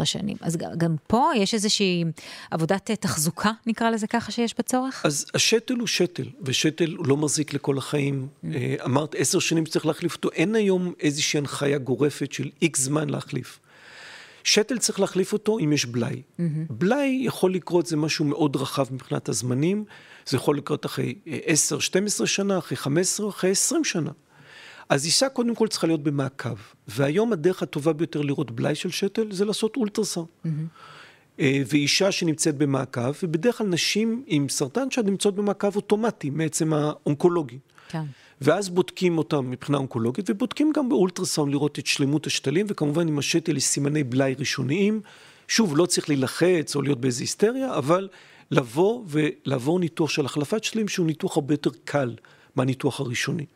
10-15 0.00 0.04
שנים. 0.04 0.36
אז 0.40 0.56
גם 0.56 0.96
פה 1.06 1.30
יש 1.36 1.54
איזושהי 1.54 2.04
עבודת 2.50 2.90
תחזוקה, 2.90 3.50
נקרא 3.66 3.90
לזה 3.90 4.06
ככה, 4.06 4.32
שיש 4.32 4.54
בצורך? 4.58 5.02
אז 5.06 5.26
השתל 5.34 5.74
הוא 5.74 5.86
שתל, 5.86 6.28
ושתל 6.42 6.96
לא 6.98 7.16
מחזיק 7.16 7.54
לכל 7.54 7.78
החיים. 7.78 8.28
Mm. 8.44 8.46
אמרת 8.84 9.14
עשר 9.14 9.38
שנים 9.38 9.66
שצריך 9.66 9.86
להחליף 9.86 10.14
אותו, 10.14 10.30
אין 10.30 10.54
היום 10.54 10.92
איזושהי 11.00 11.38
הנחיה 11.38 11.78
גורפת 11.78 12.32
של 12.32 12.50
איקס 12.62 12.80
זמן 12.80 13.10
להחליף. 13.10 13.60
שתל 14.44 14.78
צריך 14.78 15.00
להחליף 15.00 15.32
אותו 15.32 15.58
אם 15.58 15.72
יש 15.72 15.86
בלאי. 15.86 16.22
Mm-hmm. 16.22 16.42
בלאי 16.70 17.22
יכול 17.24 17.54
לקרות, 17.54 17.86
זה 17.86 17.96
משהו 17.96 18.24
מאוד 18.24 18.56
רחב 18.56 18.86
מבחינת 18.90 19.28
הזמנים, 19.28 19.84
זה 20.26 20.36
יכול 20.36 20.56
לקרות 20.56 20.86
אחרי 20.86 21.14
10-12 22.22 22.26
שנה, 22.26 22.58
אחרי 22.58 22.76
15, 22.76 23.28
אחרי 23.28 23.50
20 23.50 23.84
שנה. 23.84 24.10
אז 24.88 25.04
אישה 25.04 25.28
קודם 25.28 25.54
כל 25.54 25.68
צריכה 25.68 25.86
להיות 25.86 26.02
במעקב, 26.02 26.56
והיום 26.88 27.32
הדרך 27.32 27.62
הטובה 27.62 27.92
ביותר 27.92 28.20
לראות 28.20 28.50
בלאי 28.50 28.74
של 28.74 28.90
שתל 28.90 29.26
זה 29.32 29.44
לעשות 29.44 29.76
אולטרסאונד. 29.76 30.28
Mm-hmm. 30.46 30.48
ואישה 31.38 32.12
שנמצאת 32.12 32.58
במעקב, 32.58 33.12
ובדרך 33.22 33.58
כלל 33.58 33.66
נשים 33.66 34.22
עם 34.26 34.48
סרטן 34.48 34.90
שד 34.90 35.06
נמצאות 35.06 35.34
במעקב 35.34 35.76
אוטומטי 35.76 36.30
מעצם 36.30 36.72
האונקולוגי. 36.72 37.58
כן. 37.90 38.04
ואז 38.40 38.68
בודקים 38.68 39.18
אותם 39.18 39.50
מבחינה 39.50 39.78
אונקולוגית, 39.78 40.30
ובודקים 40.30 40.72
גם 40.74 40.88
באולטרסאונד 40.88 41.52
לראות 41.52 41.78
את 41.78 41.86
שלמות 41.86 42.26
השתלים, 42.26 42.66
וכמובן 42.68 43.08
עם 43.08 43.18
השתל 43.18 43.56
יש 43.56 43.64
סימני 43.64 44.04
בלאי 44.04 44.34
ראשוניים. 44.38 45.00
שוב, 45.48 45.76
לא 45.76 45.86
צריך 45.86 46.08
להילחץ 46.08 46.76
או 46.76 46.82
להיות 46.82 47.00
באיזו 47.00 47.20
היסטריה, 47.20 47.74
אבל 47.74 48.08
לבוא 48.50 49.04
ולעבור 49.06 49.80
ניתוח 49.80 50.10
של 50.10 50.26
החלפת 50.26 50.64
שתלים, 50.64 50.88
שהוא 50.88 51.06
ניתוח 51.06 51.36
הרבה 51.36 51.54
יותר 51.54 51.70
קל 51.84 52.16
מהניתוח 52.56 53.00
הראשוני. 53.00 53.46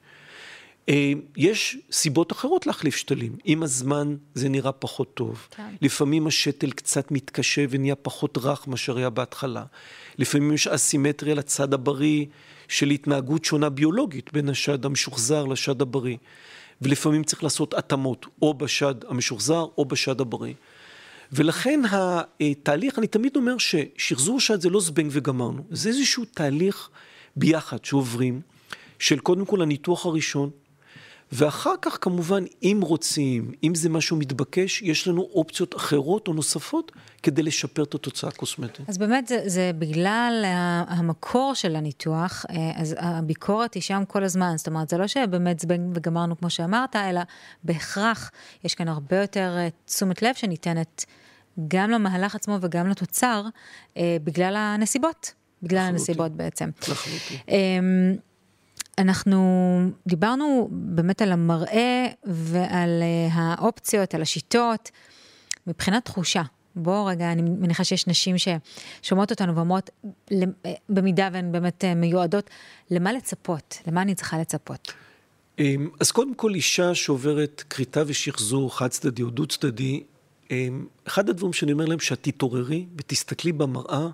אה, 0.88 1.12
יש 1.37 1.79
סיבות 1.93 2.33
אחרות 2.33 2.67
להחליף 2.67 2.97
שתלים. 2.97 3.37
עם 3.45 3.62
הזמן 3.62 4.17
זה 4.35 4.49
נראה 4.49 4.73
פחות 4.73 5.14
טוב. 5.14 5.49
כן. 5.50 5.75
לפעמים 5.83 6.26
השתל 6.26 6.71
קצת 6.71 7.11
מתקשה 7.11 7.64
ונהיה 7.71 7.95
פחות 7.95 8.38
רך 8.43 8.69
מאשר 8.69 8.97
היה 8.97 9.11
בהתחלה. 9.11 9.64
לפעמים 10.19 10.53
יש 10.53 10.67
אסימטריה 10.67 11.35
לצד 11.35 11.75
הבריא 11.75 12.26
של 12.69 12.91
התנהגות 12.91 13.45
שונה 13.45 13.69
ביולוגית 13.69 14.33
בין 14.33 14.49
השד 14.49 14.85
המשוחזר 14.85 15.45
לשד 15.45 15.83
הבריא. 15.83 16.17
ולפעמים 16.83 17.25
צריך 17.25 17.43
לעשות 17.43 17.75
התאמות, 17.75 18.26
או 18.43 18.55
בשד 18.55 18.95
המשוחזר 19.09 19.67
או 19.79 19.85
בשד 19.85 20.21
הבריא. 20.21 20.55
ולכן 21.33 21.81
התהליך, 22.41 22.99
אני 22.99 23.07
תמיד 23.07 23.37
אומר 23.37 23.59
ששחזור 23.59 24.41
שד 24.41 24.61
זה 24.61 24.71
לא 24.71 24.81
זבנג 24.81 25.11
וגמרנו, 25.12 25.64
זה 25.71 25.88
איזשהו 25.88 26.25
תהליך 26.25 26.91
ביחד 27.37 27.85
שעוברים, 27.85 28.41
של 28.99 29.19
קודם 29.19 29.45
כל 29.45 29.62
הניתוח 29.62 30.07
הראשון, 30.07 30.50
ואחר 31.33 31.75
כך 31.83 31.99
כמובן, 32.00 32.45
אם 32.62 32.81
רוצים, 32.83 33.52
אם 33.64 33.75
זה 33.75 33.88
משהו 33.88 34.16
מתבקש, 34.16 34.83
יש 34.83 35.09
לנו 35.09 35.28
אופציות 35.35 35.76
אחרות 35.76 36.28
או 36.28 36.33
נוספות 36.33 36.93
כדי 37.23 37.43
לשפר 37.43 37.83
את 37.83 37.95
התוצאה 37.95 38.31
הקוסמטית. 38.31 38.88
אז 38.88 38.99
באמת 38.99 39.28
זה, 39.28 39.43
זה 39.47 39.71
בגלל 39.78 40.45
המקור 40.88 41.54
של 41.54 41.76
הניתוח, 41.76 42.45
אה, 42.50 42.71
אז 42.76 42.97
הביקורת 42.99 43.75
היא 43.75 43.83
שם 43.83 44.02
כל 44.09 44.25
הזמן. 44.25 44.54
זאת 44.57 44.69
אומרת, 44.69 44.88
זה 44.88 44.99
לא 44.99 45.07
שבאמת 45.07 45.61
זבנג 45.61 45.93
וגמרנו 45.95 46.38
כמו 46.38 46.50
שאמרת, 46.50 46.97
אלא 46.97 47.21
בהכרח 47.64 48.31
יש 48.64 48.75
כאן 48.75 48.88
הרבה 48.88 49.21
יותר 49.21 49.54
אה, 49.57 49.69
תשומת 49.85 50.23
לב 50.23 50.35
שניתנת 50.35 51.04
גם 51.69 51.90
למהלך 51.90 52.35
עצמו 52.35 52.59
וגם 52.61 52.88
לתוצר, 52.88 53.45
אה, 53.97 54.16
בגלל 54.25 54.57
הנסיבות. 54.57 55.33
בגלל 55.62 55.81
הנסיבות 55.81 56.33
בעצם. 56.33 56.71
לחלוטין. 56.88 57.38
אנחנו 58.99 59.41
דיברנו 60.07 60.69
באמת 60.71 61.23
על 61.23 61.33
המראה 61.33 62.07
ועל 62.25 63.03
אה, 63.03 63.29
האופציות, 63.33 64.15
על 64.15 64.23
השיטות, 64.23 64.91
מבחינת 65.67 66.05
תחושה. 66.05 66.43
בוא 66.77 67.11
רגע, 67.11 67.33
אני 67.33 67.43
מניחה 67.43 67.85
שיש 67.85 68.07
נשים 68.07 68.37
ששומעות 68.39 69.31
אותנו 69.31 69.57
ואומרות, 69.57 69.91
במידה 70.89 71.29
והן 71.33 71.53
באמת 71.53 71.85
אה, 71.85 71.95
מיועדות, 71.95 72.51
למה 72.91 73.13
לצפות? 73.13 73.79
למה 73.87 74.03
אני 74.03 74.15
צריכה 74.15 74.39
לצפות? 74.39 74.93
אמ, 75.59 75.89
אז 76.01 76.11
קודם 76.11 76.35
כל, 76.35 76.55
אישה 76.55 76.95
שעוברת 76.95 77.65
כריתה 77.71 78.03
ושחזור 78.07 78.79
חד 78.79 78.89
צדדי 78.89 79.23
או 79.23 79.31
דו 79.31 79.47
צדדי, 79.47 80.03
אמ, 80.51 80.87
אחד 81.07 81.29
הדברים 81.29 81.53
שאני 81.53 81.73
אומר 81.73 81.85
להם, 81.85 82.01
שאת 82.01 82.19
תתעוררי 82.23 82.87
ותסתכלי 82.97 83.53
במראה, 83.53 84.07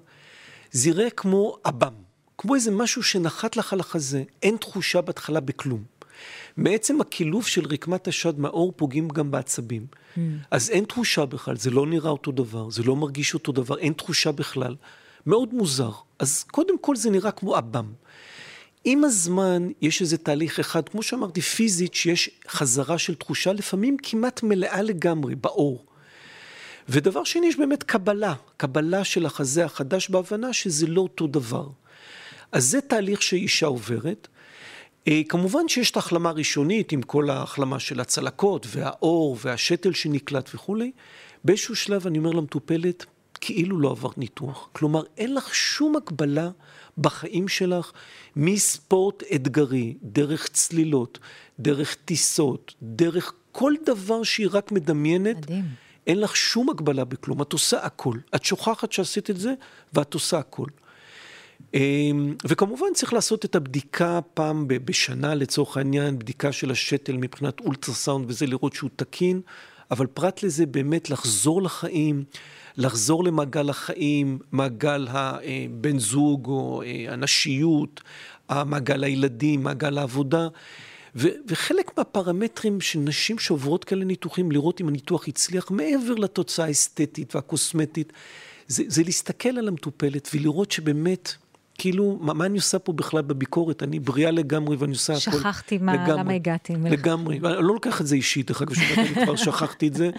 זה 0.71 0.89
יראה 0.89 1.11
כמו 1.11 1.57
עב"ם. 1.65 2.10
כמו 2.41 2.55
איזה 2.55 2.71
משהו 2.71 3.03
שנחת 3.03 3.57
לך 3.57 3.73
על 3.73 3.81
החזה, 3.81 4.23
אין 4.43 4.57
תחושה 4.57 5.01
בהתחלה 5.01 5.41
בכלום. 5.41 5.83
מעצם 6.57 7.01
הקילוף 7.01 7.47
של 7.47 7.67
רקמת 7.67 8.09
השד 8.09 8.39
מהאור 8.39 8.73
פוגעים 8.77 9.09
גם 9.09 9.31
בעצבים. 9.31 9.87
Mm. 9.93 10.21
אז 10.51 10.71
אין 10.71 10.85
תחושה 10.85 11.27
בכלל, 11.27 11.57
זה 11.57 11.71
לא 11.71 11.87
נראה 11.87 12.11
אותו 12.11 12.33
דבר, 12.33 12.71
זה 12.71 12.83
לא 12.83 12.97
מרגיש 12.97 13.35
אותו 13.35 13.53
דבר, 13.53 13.79
אין 13.79 13.93
תחושה 13.93 14.33
בכלל. 14.33 14.77
מאוד 15.27 15.55
מוזר. 15.55 15.91
אז 16.19 16.43
קודם 16.43 16.79
כל 16.79 16.97
זה 16.97 17.11
נראה 17.11 17.31
כמו 17.31 17.57
עב"ם. 17.57 17.93
עם 18.85 19.05
הזמן 19.05 19.69
יש 19.83 20.01
איזה 20.01 20.19
תהליך 20.19 20.59
אחד, 20.59 20.89
כמו 20.89 21.03
שאמרתי, 21.03 21.41
פיזית, 21.41 21.95
שיש 21.95 22.31
חזרה 22.49 22.99
של 22.99 23.15
תחושה 23.15 23.53
לפעמים 23.53 23.97
כמעט 24.03 24.43
מלאה 24.43 24.83
לגמרי, 24.83 25.35
באור. 25.35 25.85
ודבר 26.89 27.25
שני, 27.25 27.47
יש 27.47 27.57
באמת 27.57 27.83
קבלה, 27.83 28.35
קבלה 28.57 29.05
של 29.05 29.27
החזה 29.27 29.65
החדש 29.65 30.11
בהבנה 30.11 30.53
שזה 30.53 30.87
לא 30.87 31.01
אותו 31.01 31.27
דבר. 31.27 31.69
אז 32.53 32.67
זה 32.71 32.81
תהליך 32.81 33.23
שאישה 33.23 33.67
עוברת. 33.67 34.29
אה, 35.09 35.21
כמובן 35.29 35.69
שיש 35.69 35.91
את 35.91 35.97
ההחלמה 35.97 36.29
הראשונית 36.29 36.93
עם 36.93 37.03
כל 37.03 37.31
ההחלמה 37.31 37.79
של 37.79 38.01
הצלקות 38.01 38.67
והאור 38.71 39.37
והשתל 39.41 39.93
שנקלט 39.93 40.51
וכולי. 40.55 40.93
באיזשהו 41.45 41.77
שלב 41.77 42.07
אני 42.07 42.19
אומר 42.19 42.31
למטופלת, 42.31 43.05
כאילו 43.41 43.81
לא 43.81 43.91
עברת 43.91 44.19
ניתוח. 44.19 44.69
כלומר, 44.73 45.03
אין 45.19 45.35
לך 45.35 45.55
שום 45.55 45.97
הגבלה 45.97 46.51
בחיים 46.99 47.49
שלך 47.49 47.93
מספורט 48.37 49.23
אתגרי, 49.35 49.95
דרך 50.03 50.49
צלילות, 50.49 51.19
דרך 51.61 51.95
טיסות, 52.05 52.75
דרך 52.83 53.33
כל 53.53 53.73
דבר 53.87 54.23
שהיא 54.23 54.49
רק 54.51 54.73
מדמיינת. 54.73 55.37
מדהים. 55.37 55.65
אין 56.07 56.21
לך 56.21 56.37
שום 56.37 56.71
הגבלה 56.71 57.05
בכלום, 57.05 57.43
את 57.43 57.53
עושה 57.53 57.79
הכל. 57.85 58.17
את 58.35 58.45
שוכחת 58.45 58.93
שעשית 58.93 59.31
את 59.31 59.37
זה, 59.37 59.55
ואת 59.93 60.15
עושה 60.15 60.39
הכל. 60.39 60.67
אמ, 61.75 62.35
וכמובן 62.49 62.87
צריך 62.95 63.13
לעשות 63.13 63.45
את 63.45 63.55
הבדיקה 63.55 64.21
פעם 64.35 64.65
בשנה 64.69 65.35
לצורך 65.35 65.77
העניין, 65.77 66.19
בדיקה 66.19 66.53
של 66.53 66.71
השתל 66.71 67.17
מבחינת 67.17 67.61
אולטרסאונד 67.61 68.25
וזה 68.29 68.47
לראות 68.47 68.73
שהוא 68.73 68.91
תקין, 68.97 69.41
אבל 69.91 70.07
פרט 70.07 70.43
לזה 70.43 70.67
באמת 70.67 71.11
לחזור 71.11 71.63
לחיים, 71.63 72.25
לחזור 72.77 73.25
למעגל 73.25 73.71
החיים, 73.71 74.39
מעגל 74.53 75.09
הבן 75.11 75.99
זוג 75.99 76.47
או 76.47 76.83
אה, 76.83 77.13
הנשיות, 77.13 78.01
מעגל 78.51 79.05
הילדים, 79.05 79.63
מעגל 79.63 79.99
העבודה. 79.99 80.49
ו- 81.17 81.29
וחלק 81.49 81.99
מהפרמטרים 81.99 82.81
של 82.81 82.99
נשים 82.99 83.39
שעוברות 83.39 83.85
כאלה 83.85 84.05
ניתוחים, 84.05 84.53
לראות 84.53 84.81
אם 84.81 84.89
הניתוח 84.89 85.29
הצליח 85.29 85.71
מעבר 85.71 86.15
לתוצאה 86.15 86.67
האסתטית 86.67 87.35
והקוסמטית, 87.35 88.13
זה, 88.69 88.83
זה 88.87 89.03
להסתכל 89.03 89.59
על 89.59 89.69
המטופלת 89.69 90.29
ולראות 90.35 90.71
שבאמת 90.71 91.35
כאילו, 91.81 92.19
מה, 92.21 92.35
מה 92.35 92.47
אני 92.47 92.57
עושה 92.57 92.79
פה 92.79 92.93
בכלל 92.93 93.23
בביקורת? 93.23 93.83
אני 93.83 93.99
בריאה 93.99 94.31
לגמרי 94.31 94.77
ואני 94.77 94.93
עושה 94.93 95.13
הכול. 95.13 95.41
שכחתי 95.41 95.79
מה, 95.79 95.95
לגמרי, 95.95 96.21
למה 96.21 96.33
הגעתי. 96.33 96.73
לגמרי. 96.73 97.37
אני 97.37 97.43
לא 97.43 97.75
לוקח 97.75 98.01
את 98.01 98.07
זה 98.07 98.15
אישית, 98.15 98.47
דרך 98.47 98.63
אגב, 98.63 98.75
אני 98.99 99.25
כבר 99.25 99.37
שכחתי 99.37 99.89
את 99.89 99.95
זה. 99.95 100.11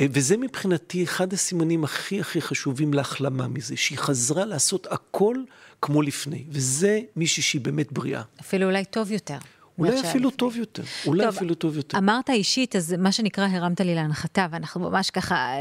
אה, 0.00 0.06
וזה 0.10 0.36
מבחינתי 0.36 1.04
אחד 1.04 1.32
הסימנים 1.32 1.84
הכי 1.84 2.20
הכי 2.20 2.40
חשובים 2.40 2.94
להחלמה 2.94 3.48
מזה, 3.48 3.76
שהיא 3.76 3.98
חזרה 3.98 4.44
לעשות 4.44 4.86
הכל 4.90 5.36
כמו 5.82 6.02
לפני, 6.02 6.44
וזה 6.48 7.00
מישהי 7.16 7.42
שהיא 7.42 7.60
באמת 7.60 7.92
בריאה. 7.92 8.22
אפילו 8.40 8.66
אולי 8.66 8.84
טוב 8.84 9.12
יותר. 9.12 9.38
אולי 9.78 10.00
אפילו 10.00 10.30
טוב 10.30 10.56
יותר, 10.56 10.82
אולי 11.06 11.24
טוב, 11.24 11.34
אפילו 11.36 11.54
טוב 11.54 11.76
יותר. 11.76 11.98
אמרת 11.98 12.30
אישית, 12.30 12.76
אז 12.76 12.94
מה 12.98 13.12
שנקרא 13.12 13.46
הרמת 13.50 13.80
לי 13.80 13.94
להנחתה, 13.94 14.46
ואנחנו 14.50 14.80
ממש 14.80 15.10
ככה 15.10 15.54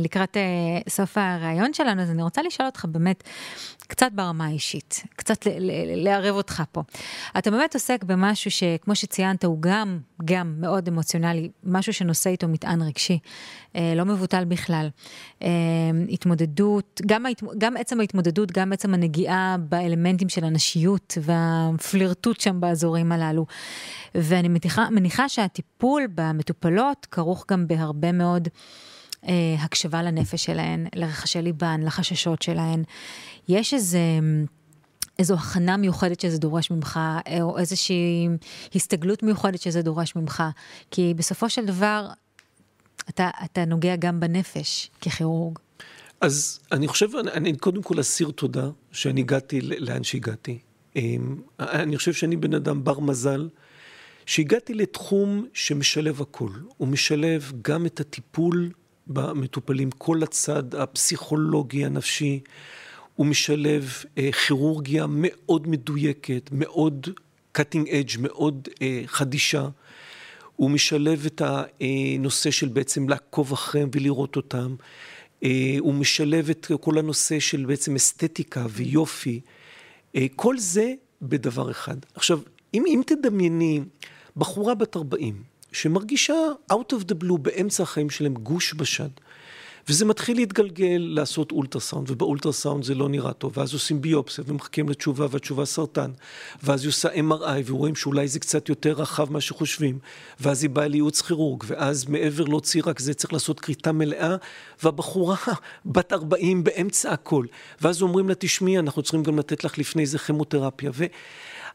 לקראת 0.00 0.36
אה, 0.36 0.42
סוף 0.88 1.18
הראיון 1.18 1.74
שלנו, 1.74 2.02
אז 2.02 2.10
אני 2.10 2.22
רוצה 2.22 2.42
לשאול 2.42 2.66
אותך 2.66 2.84
באמת, 2.84 3.24
קצת 3.88 4.12
ברמה 4.12 4.46
האישית, 4.46 5.04
קצת 5.16 5.46
לערב 5.96 6.34
אותך 6.34 6.62
פה. 6.72 6.82
אתה 7.38 7.50
באמת 7.50 7.74
עוסק 7.74 8.04
במשהו 8.04 8.50
שכמו 8.50 8.94
שציינת, 8.94 9.44
הוא 9.44 9.56
גם, 9.60 9.98
גם 10.24 10.54
מאוד 10.58 10.88
אמוציונלי, 10.88 11.48
משהו 11.64 11.92
שנושא 11.92 12.30
איתו 12.30 12.48
מטען 12.48 12.82
רגשי, 12.82 13.18
אה, 13.76 13.92
לא 13.96 14.04
מבוטל 14.04 14.44
בכלל. 14.44 14.88
אה, 15.42 15.48
התמודדות, 16.10 17.00
גם, 17.06 17.24
גם 17.58 17.76
עצם 17.76 18.00
ההתמודדות, 18.00 18.52
גם 18.52 18.72
עצם 18.72 18.94
הנגיעה 18.94 19.56
באלמנטים 19.68 20.28
של 20.28 20.44
הנשיות 20.44 21.18
והפלירטוט 21.22 22.40
שם 22.40 22.60
באזורים 22.60 23.07
הללו. 23.12 23.46
ואני 24.14 24.48
מניחה, 24.48 24.90
מניחה 24.90 25.28
שהטיפול 25.28 26.06
במטופלות 26.14 27.06
כרוך 27.10 27.44
גם 27.50 27.66
בהרבה 27.66 28.12
מאוד... 28.12 28.48
אה, 29.24 29.56
הקשבה 29.58 30.02
לנפש 30.02 30.44
שלהן, 30.44 30.86
לרחשי 30.94 31.42
ליבן, 31.42 31.80
לחששות 31.82 32.42
שלהן. 32.42 32.82
יש 33.48 33.74
איזה 33.74 33.98
איזו 35.18 35.34
הכנה 35.34 35.76
מיוחדת 35.76 36.20
שזה 36.20 36.38
דורש 36.38 36.70
ממך, 36.70 37.00
או 37.40 37.58
איזושהי 37.58 38.28
הסתגלות 38.74 39.22
מיוחדת 39.22 39.60
שזה 39.60 39.82
דורש 39.82 40.16
ממך, 40.16 40.42
כי 40.90 41.14
בסופו 41.16 41.50
של 41.50 41.66
דבר, 41.66 42.08
אתה, 43.08 43.30
אתה 43.44 43.64
נוגע 43.64 43.96
גם 43.96 44.20
בנפש 44.20 44.90
ככירורג. 45.00 45.58
אז 46.20 46.60
אני 46.72 46.88
חושב, 46.88 47.08
אני 47.16 47.56
קודם 47.56 47.82
כל 47.82 48.00
אסיר 48.00 48.30
תודה 48.30 48.68
שאני 48.92 49.20
הגעתי 49.20 49.60
לאן 49.60 50.04
שהגעתי. 50.04 50.58
אני 51.60 51.96
חושב 51.96 52.12
שאני 52.12 52.36
בן 52.36 52.54
אדם 52.54 52.84
בר 52.84 53.00
מזל, 53.00 53.48
שהגעתי 54.26 54.74
לתחום 54.74 55.46
שמשלב 55.54 56.22
הכל. 56.22 56.50
הוא 56.76 56.88
משלב 56.88 57.52
גם 57.62 57.86
את 57.86 58.00
הטיפול 58.00 58.70
במטופלים, 59.06 59.90
כל 59.90 60.22
הצד 60.22 60.74
הפסיכולוגי, 60.74 61.84
הנפשי. 61.84 62.40
הוא 63.14 63.26
משלב 63.26 63.92
אה, 64.18 64.32
כירורגיה 64.32 65.06
מאוד 65.08 65.68
מדויקת, 65.68 66.50
מאוד 66.52 67.06
cutting 67.58 67.86
edge, 67.86 68.18
מאוד 68.18 68.68
אה, 68.82 69.02
חדישה. 69.06 69.68
הוא 70.56 70.70
משלב 70.70 71.26
את 71.26 71.42
הנושא 71.44 72.50
של 72.50 72.68
בעצם 72.68 73.08
לעקוב 73.08 73.52
אחריהם 73.52 73.88
ולראות 73.92 74.36
אותם. 74.36 74.74
אה, 75.44 75.76
הוא 75.78 75.94
משלב 75.94 76.50
את 76.50 76.66
כל 76.80 76.98
הנושא 76.98 77.40
של 77.40 77.64
בעצם 77.64 77.94
אסתטיקה 77.94 78.66
ויופי. 78.70 79.40
אה, 80.16 80.26
כל 80.36 80.58
זה 80.58 80.94
בדבר 81.22 81.70
אחד. 81.70 81.96
עכשיו, 82.14 82.40
אם, 82.74 82.84
אם 82.86 83.02
תדמייני 83.06 83.80
בחורה 84.36 84.74
בת 84.74 84.96
40 84.96 85.42
שמרגישה 85.72 86.34
out 86.72 86.92
of 86.92 87.04
the 87.04 87.24
blue 87.24 87.38
באמצע 87.42 87.82
החיים 87.82 88.10
שלהם 88.10 88.34
גוש 88.34 88.74
בשד, 88.74 89.08
וזה 89.88 90.04
מתחיל 90.04 90.36
להתגלגל 90.36 90.96
לעשות 90.98 91.52
אולטרסאונד, 91.52 92.10
ובאולטרסאונד 92.10 92.84
זה 92.84 92.94
לא 92.94 93.08
נראה 93.08 93.32
טוב, 93.32 93.58
ואז 93.58 93.72
עושים 93.72 94.00
ביופסיה 94.00 94.44
ומחכים 94.46 94.88
לתשובה, 94.88 95.26
והתשובה 95.30 95.64
סרטן, 95.64 96.10
ואז 96.62 96.82
היא 96.82 96.88
עושה 96.88 97.08
MRI, 97.08 97.62
ורואים 97.66 97.94
שאולי 97.94 98.28
זה 98.28 98.38
קצת 98.38 98.68
יותר 98.68 98.92
רחב 98.92 99.30
ממה 99.30 99.40
שחושבים, 99.40 99.98
ואז 100.40 100.62
היא 100.62 100.70
באה 100.70 100.88
לייעוץ 100.88 101.22
כירורג, 101.22 101.64
ואז 101.66 102.06
מעבר 102.06 102.44
להוציא 102.44 102.82
רק 102.86 102.98
זה 102.98 103.14
צריך 103.14 103.32
לעשות 103.32 103.60
כריתה 103.60 103.92
מלאה, 103.92 104.36
והבחורה 104.82 105.36
בת 105.86 106.12
40 106.12 106.64
באמצע 106.64 107.12
הכל, 107.12 107.46
ואז 107.80 108.02
אומרים 108.02 108.28
לה, 108.28 108.34
תשמעי, 108.34 108.78
אנחנו 108.78 109.02
צריכים 109.02 109.22
גם 109.22 109.38
לתת 109.38 109.64
לך 109.64 109.78
לפני 109.78 110.06
זה 110.06 110.18
כימותרפיה, 110.18 110.90
ו... 110.94 111.04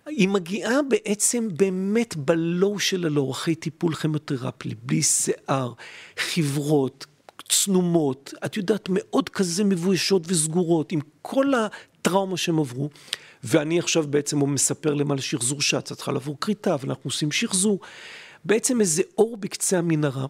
היא 0.05 0.29
מגיעה 0.29 0.75
בעצם 0.89 1.48
באמת 1.51 2.15
בלואו 2.15 2.79
של 2.79 3.05
הלואו, 3.05 3.32
אחרי 3.32 3.55
טיפול 3.55 3.96
כימותרפי, 3.96 4.75
בלי 4.84 5.01
שיער, 5.01 5.74
חברות, 6.17 7.05
צנומות, 7.50 8.34
את 8.46 8.58
יודעת, 8.58 8.88
מאוד 8.90 9.30
כזה 9.30 9.64
מבוישות 9.64 10.24
וסגורות, 10.28 10.92
עם 10.92 11.00
כל 11.22 11.54
הטראומה 11.54 12.38
שהם 12.38 12.60
עברו. 12.60 12.90
ואני 13.44 13.80
עכשיו 13.80 14.06
בעצם 14.10 14.40
הוא 14.40 14.50
מספר 14.50 14.94
להם 14.94 15.12
על 15.12 15.20
שחזור 15.20 15.62
שץ, 15.62 15.94
צריכה 15.94 16.12
לעבור 16.12 16.38
כריתה, 16.42 16.74
אבל 16.74 16.90
אנחנו 16.90 17.08
עושים 17.08 17.32
שחזור. 17.32 17.80
בעצם 18.46 18.82
איזה 18.82 19.04
אור 19.18 19.38
בקצה 19.38 19.78
המנהרה. 19.78 20.26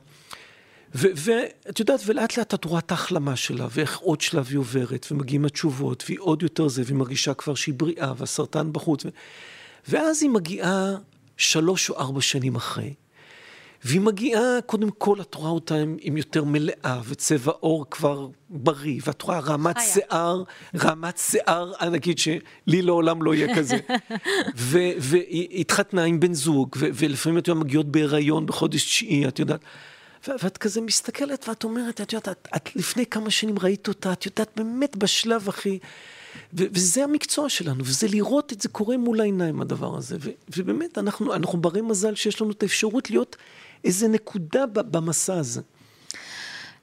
ואת 0.96 1.80
יודעת, 1.80 2.00
ולאט 2.06 2.38
לאט 2.38 2.54
את 2.54 2.66
רואה 2.66 2.80
את 2.80 2.92
ההחלמה 2.92 3.36
שלה, 3.36 3.68
ואיך 3.72 3.98
עוד 3.98 4.22
שלב 4.22 4.48
היא 4.50 4.58
עוברת, 4.58 5.08
ומגיעים 5.12 5.46
התשובות, 5.46 6.04
והיא 6.08 6.20
עוד 6.20 6.44
יותר 6.44 6.68
זה, 6.68 6.82
והיא 6.86 6.96
מרגישה 6.96 7.34
כבר 7.34 7.56
שהיא 7.56 7.76
בריאה, 7.78 8.14
והסרטן 8.18 8.74
בחוץ. 8.74 9.04
ואז 9.88 10.24
היא 10.24 10.30
מגיעה 10.30 10.96
שלוש 11.38 11.90
או 11.90 11.98
ארבע 11.98 12.22
שנים 12.22 12.56
אחרי, 12.56 12.94
והיא 13.86 14.02
מגיעה, 14.02 14.62
קודם 14.66 14.90
כל, 14.90 15.22
את 15.22 15.36
רואה 15.36 15.50
אותה 15.50 15.76
עם, 15.76 15.98
עם 16.02 16.18
יותר 16.18 16.44
מלאה, 16.44 17.02
וצבע 17.06 17.52
עור 17.60 17.86
כבר 17.92 18.28
בריא, 18.50 19.02
ואת 19.06 19.22
רואה 19.22 19.40
רמת 19.40 19.78
חיה. 19.78 19.86
שיער, 19.86 20.44
רמת 20.80 21.18
שיער, 21.18 21.72
נגיד 21.92 22.18
שלי 22.18 22.82
לעולם 22.82 23.24
לא 23.24 23.36
יהיה 23.36 23.56
כזה. 23.56 23.78
והיא 25.00 25.62
התחתנה 25.62 26.04
עם 26.04 26.20
בן 26.20 26.34
זוג, 26.34 26.70
ולפעמים 26.80 27.38
את 27.38 27.48
יודעת, 27.48 27.64
מגיעות 27.66 27.86
בהיריון 27.92 28.46
בחודש 28.46 28.84
תשיעי, 28.84 29.28
את 29.28 29.40
יודעת. 29.40 29.60
ואת 30.28 30.58
כזה 30.58 30.82
מסתכלת 30.82 31.46
ואת 31.50 31.64
אומרת, 31.64 32.02
את 32.02 32.14
יודעת, 32.14 32.30
את, 32.30 32.48
את 32.56 32.76
לפני 32.76 33.06
כמה 33.06 33.32
שנים 33.32 33.60
ראית 33.60 33.88
אותה, 33.88 34.14
את 34.14 34.26
יודעת, 34.26 34.50
באמת 34.56 34.96
בשלב 34.98 35.50
הכי... 35.50 35.80
וזה 36.54 37.04
המקצוע 37.04 37.50
שלנו, 37.50 37.86
וזה 37.86 38.08
לראות 38.08 38.54
את 38.54 38.62
זה 38.62 38.70
קורה 38.70 38.98
מול 38.98 39.22
העיניים, 39.22 39.62
הדבר 39.62 39.98
הזה. 39.98 40.18
ובאמת, 40.58 40.98
אנחנו, 40.98 41.34
אנחנו 41.34 41.62
ברי 41.62 41.82
מזל 41.82 42.16
שיש 42.16 42.42
לנו 42.42 42.52
את 42.52 42.64
האפשרות 42.64 43.10
להיות 43.10 43.36
איזה 43.84 44.08
נקודה 44.08 44.66
במסע 44.66 45.34
הזה. 45.34 45.62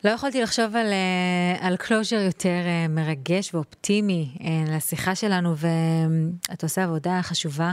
לא 0.05 0.11
יכולתי 0.11 0.43
לחשוב 0.43 0.77
על, 0.77 0.87
אה, 0.87 1.67
על 1.67 1.77
closure 1.77 2.17
יותר 2.17 2.49
אה, 2.49 2.89
מרגש 2.89 3.55
ואופטימי 3.55 4.37
אה, 4.41 4.77
לשיחה 4.77 5.15
שלנו, 5.15 5.55
ואתה 5.57 6.67
עושה 6.67 6.85
עבודה 6.85 7.19
חשובה 7.23 7.73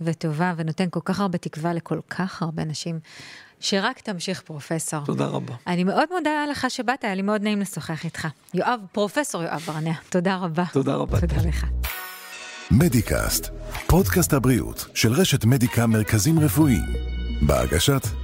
וטובה 0.00 0.54
ונותן 0.56 0.86
כל 0.90 1.00
כך 1.04 1.20
הרבה 1.20 1.38
תקווה 1.38 1.72
לכל 1.72 1.98
כך 2.10 2.42
הרבה 2.42 2.64
נשים. 2.64 3.00
שרק 3.60 4.00
תמשיך, 4.00 4.40
פרופסור. 4.40 5.00
תודה 5.04 5.26
רבה. 5.26 5.54
אני 5.66 5.84
מאוד 5.84 6.08
מודה 6.12 6.44
לך 6.50 6.66
שבאת, 6.68 7.04
היה 7.04 7.14
לי 7.14 7.22
מאוד 7.22 7.42
נעים 7.42 7.60
לשוחח 7.60 8.04
איתך. 8.04 8.28
יואב, 8.54 8.80
פרופסור 8.92 9.42
יואב 9.42 9.60
ברנע, 9.66 9.92
תודה 10.08 10.36
רבה. 10.36 10.64
תודה 10.72 10.94
רבה. 10.94 11.20
תודה 11.20 11.36
לך. 11.48 11.66
מדיקאסט, 12.70 13.48
פודקאסט 13.86 14.32
הבריאות 14.32 14.86
של 14.94 15.12
רשת 15.12 15.44
מדיקה 15.44 15.86
מרכזים 15.86 16.40
רפואיים, 16.40 16.84
בהגשת 17.42 18.23